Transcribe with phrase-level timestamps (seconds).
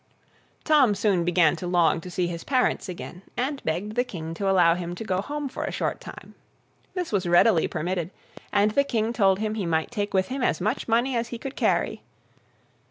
[0.63, 4.49] Tom soon began to long to see his parents again, and begged the King to
[4.49, 6.33] allow him to go home for a short time.
[6.95, 8.09] This was readily permitted,
[8.51, 11.37] and the King told him he might take with him as much money as he
[11.37, 12.01] could carry.